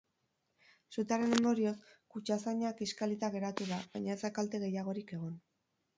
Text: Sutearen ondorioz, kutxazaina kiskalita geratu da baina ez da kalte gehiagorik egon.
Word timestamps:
Sutearen 0.95 1.35
ondorioz, 1.35 1.75
kutxazaina 2.15 2.73
kiskalita 2.81 3.29
geratu 3.39 3.69
da 3.73 3.81
baina 3.95 4.17
ez 4.19 4.21
da 4.25 4.33
kalte 4.39 4.63
gehiagorik 4.65 5.15
egon. 5.21 5.41